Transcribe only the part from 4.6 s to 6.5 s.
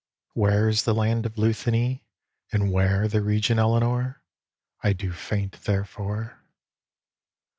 I do faint therefor.